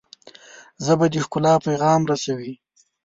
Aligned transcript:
ژبه 0.85 1.05
د 1.13 1.15
ښکلا 1.25 1.53
پیغام 1.65 2.01
رسوي 2.11 2.53